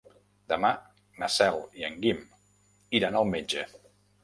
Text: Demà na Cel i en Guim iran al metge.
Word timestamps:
Demà 0.53 0.71
na 1.23 1.29
Cel 1.33 1.61
i 1.83 1.87
en 1.91 2.01
Guim 2.07 2.25
iran 3.03 3.21
al 3.23 3.31
metge. 3.37 3.71